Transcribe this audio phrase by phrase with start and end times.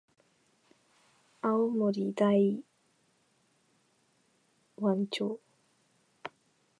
[1.43, 2.63] 青森県大
[4.81, 5.39] 鰐町